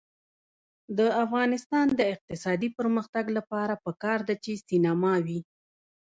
د 0.97 0.99
افغانستان 1.23 1.85
د 1.99 2.01
اقتصادي 2.13 2.69
پرمختګ 2.77 3.25
لپاره 3.37 3.73
پکار 3.85 4.19
ده 4.27 4.35
چې 4.43 4.51
سینما 4.67 5.13
وي. 5.25 5.39